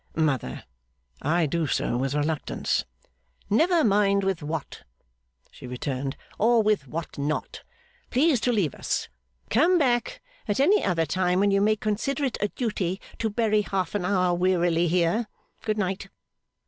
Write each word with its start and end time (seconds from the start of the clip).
'Mother, 0.15 0.63
I 1.21 1.45
do 1.45 1.67
so 1.67 1.95
with 1.95 2.15
reluctance.' 2.15 2.85
'Never 3.51 3.83
mind 3.83 4.23
with 4.23 4.41
what,' 4.41 4.81
she 5.51 5.67
returned, 5.67 6.17
'or 6.39 6.63
with 6.63 6.87
what 6.87 7.19
not. 7.19 7.61
Please 8.09 8.39
to 8.41 8.51
leave 8.51 8.73
us. 8.73 9.09
Come 9.51 9.77
back 9.77 10.19
at 10.47 10.59
any 10.59 10.83
other 10.83 11.05
time 11.05 11.39
when 11.39 11.51
you 11.51 11.61
may 11.61 11.75
consider 11.75 12.23
it 12.23 12.39
a 12.41 12.47
duty 12.47 12.99
to 13.19 13.29
bury 13.29 13.61
half 13.61 13.93
an 13.93 14.03
hour 14.03 14.33
wearily 14.33 14.87
here. 14.87 15.27
Good 15.61 15.77
night. 15.77 16.09